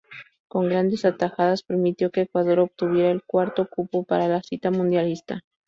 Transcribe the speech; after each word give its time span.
Con 0.47 0.67
grandes 0.67 1.05
atajadas, 1.05 1.61
permitió 1.61 2.09
que 2.09 2.21
Ecuador 2.21 2.57
obtuviera 2.61 3.11
el 3.11 3.21
cuarto 3.21 3.67
cupo 3.69 4.03
para 4.03 4.27
la 4.27 4.41
cita 4.41 4.71
mundialista. 4.71 5.43